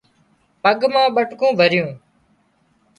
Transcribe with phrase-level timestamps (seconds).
[0.63, 1.91] پڳ مان ٻٽڪُون ڀريون